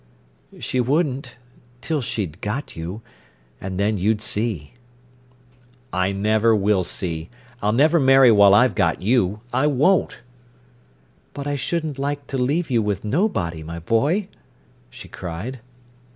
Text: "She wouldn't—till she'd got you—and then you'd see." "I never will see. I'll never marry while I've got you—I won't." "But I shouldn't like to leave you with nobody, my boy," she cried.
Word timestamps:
"She 0.59 0.79
wouldn't—till 0.81 2.01
she'd 2.01 2.41
got 2.41 2.75
you—and 2.75 3.79
then 3.79 3.99
you'd 3.99 4.19
see." 4.19 4.73
"I 5.93 6.11
never 6.11 6.55
will 6.55 6.83
see. 6.83 7.29
I'll 7.61 7.71
never 7.71 7.99
marry 7.99 8.31
while 8.31 8.55
I've 8.55 8.73
got 8.73 9.03
you—I 9.03 9.67
won't." 9.67 10.21
"But 11.35 11.45
I 11.45 11.55
shouldn't 11.55 11.99
like 11.99 12.25
to 12.33 12.39
leave 12.39 12.71
you 12.71 12.81
with 12.81 13.05
nobody, 13.05 13.61
my 13.61 13.77
boy," 13.77 14.27
she 14.89 15.07
cried. 15.07 15.59